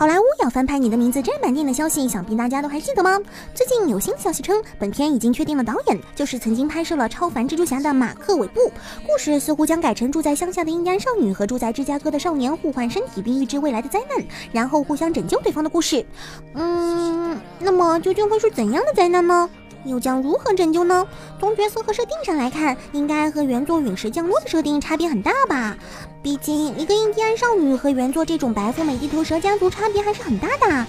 [0.00, 3.20] 好莱坞要翻拍《你的名字真满电影的消息，想必大家都还记得吗？
[3.54, 8.72] 最近有新消息称，本片已经确定了导演，就是曾经拍摄了《超凡蜘蛛侠》的马克·韦布。
[9.06, 16.02] 故事似乎将改成住在乡下的印第安少女和住在芝加哥的少年互换身体，并预知未来的灾难，然后互相拯救对方的故事。
[16.54, 19.50] 嗯，那么究竟会是怎样的灾难呢？
[19.84, 21.06] 又将如何拯救呢？
[21.38, 25.76] 从角色和设定上来看，应该和原作《陨石降落》的设定差别很大吧？
[26.22, 30.86] 毕竟一个印第安少女和原作这种白富美地头蛇家族差别还是很大的。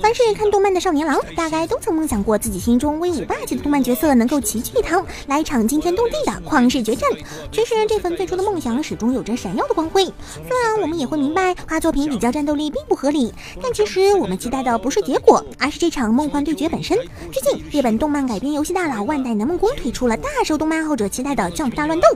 [0.00, 7.08] 凡是看动漫的少年郎，大概都曾梦想过自己心中威武霸气的动漫角色能够齐聚一堂，来一场惊天动地的旷世决战。
[7.52, 10.04] 其实这份最初的梦想始终有着闪耀的光辉。
[10.48, 16.98] 虽然我们也会明白画作品比较战斗力并不合理，但其实我们期待的不是结果，而是这场梦幻对决本身。
[17.32, 22.08] 最近，日本动漫改编游戏大佬万代南梦宫推出了大受动漫爱好者期待的《Jump 大乱斗》。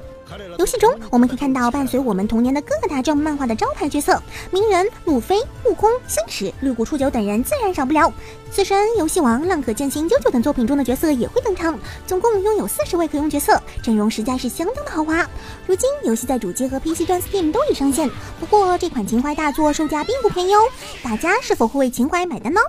[0.58, 8.12] 游戏中，我们可以看到伴随我们童年的各大 Jump 漫画的招牌角色，鸣人、路飞、悟空、星矢、绿谷初九等人自然少不了。
[8.50, 15.28] 死神、游戏王、浪客剑心、啾啾等作品中的角色也会登场，总共拥有四十位可用角色，阵容实在是相当的豪华。
[15.66, 18.10] 如今，游戏在主机和 PC 端 Steam 都已上线，
[18.40, 20.62] 不过这款情怀大作售价并不便宜哦，
[21.02, 22.60] 大家是否会为情怀买单呢？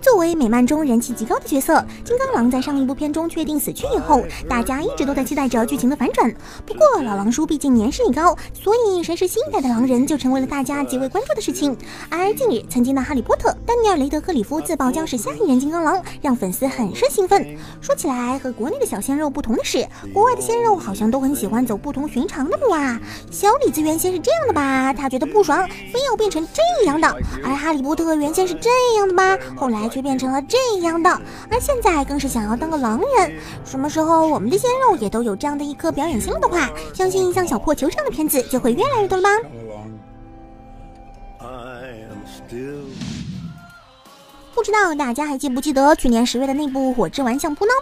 [0.00, 6.34] 作为美漫中人气极高的角色，金刚狼在上一部片中确定死去以后，大家一直都在期待着剧情的反转。
[6.64, 11.76] 不过老狼叔毕竟年事已高，所以谁是新一代的狼人就成为了大家极为关注的事情。
[12.08, 17.58] 而近日，曾经的哈利波特丹尼尔雷德克里夫自曝将是下一任金刚狼，让粉丝很是兴奋。
[17.82, 22.98] 说起来，和国内的小鲜肉不同的是，国外的鲜肉好像都很喜欢走不同寻常的路啊。
[23.30, 27.06] 小李子原先是这样的吧，他觉得不爽，非要变成这样的；
[27.44, 29.89] 而哈利波特原先是这样的吧，后来。
[29.90, 31.10] 却变成了这样的，
[31.50, 33.36] 而现在更是想要当个狼人。
[33.64, 39.28] 什么时候我们的鲜肉也都有这样的一颗表演心的话，相信像小破球这样的片子就会越来越多了吗？
[44.60, 47.72] 不知道大家还记不记得去年十月的那部《火之丸相扑》呢？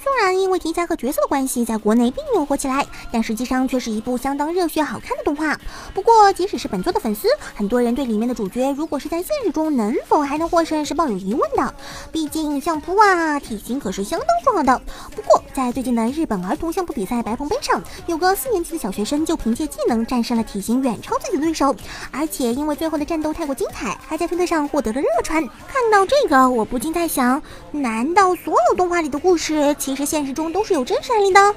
[0.00, 5.58] 虽然因为题材和角色的关系，在国内并没有火起来，但实际上却是一部相当热血好看的动画。
[5.92, 11.74] 不过，即使是本作的粉丝，很多人对里面的主角如果是在现实中能否还能获胜是抱有疑问的。
[12.12, 14.80] 毕竟相扑啊，体型可是相当重要的。
[15.16, 21.74] 不过，在最近的日本儿童相扑比赛白鹏杯上，有个四年级的小学生就凭借技能战胜了体型远超自己的对手，
[22.12, 25.42] 而且因为最后的战斗太过精彩，还在推特上获得了热传。
[25.66, 31.54] 看到这个，我不禁在想，难道所有动画里的故事，其实现实中都是有真实案例的？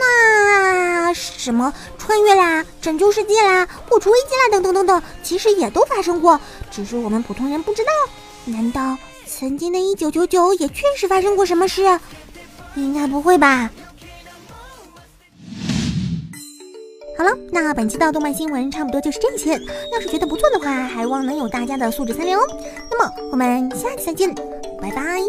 [0.00, 6.40] 那什么穿越啦、拯救世界啦、破除危机啦等等等等，其实也都发生过，
[6.70, 7.90] 只是我们普通人不知道。
[8.46, 8.96] 难道
[9.26, 11.98] 曾经的一九九九也确实发生过什么事？
[12.74, 13.70] 应该不会吧？
[17.22, 19.52] 好了，那本期的动漫新闻差不多就是这些。
[19.92, 22.42] 要是觉得不错的话，还望能有大家的素质三连哦。
[22.90, 24.34] 那么我们下期再见，
[24.80, 25.20] 拜拜。